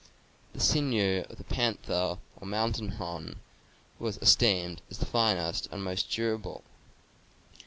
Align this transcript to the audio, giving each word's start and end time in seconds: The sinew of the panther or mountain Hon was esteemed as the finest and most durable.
The 0.53 0.59
sinew 0.59 1.25
of 1.29 1.37
the 1.37 1.43
panther 1.43 2.17
or 2.35 2.47
mountain 2.47 2.93
Hon 2.97 3.35
was 3.99 4.17
esteemed 4.17 4.81
as 4.89 4.97
the 4.97 5.05
finest 5.05 5.67
and 5.71 5.83
most 5.83 6.09
durable. 6.09 6.63